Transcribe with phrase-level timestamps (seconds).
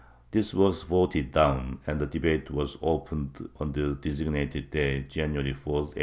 [0.01, 5.53] ^ This was voted down and the debate was opened on the designated day, January
[5.53, 5.93] 4, 1813.